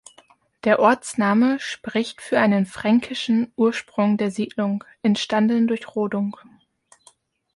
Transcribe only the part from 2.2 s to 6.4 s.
für einen fränkischen Ursprung der Siedlung, entstanden durch Rodung.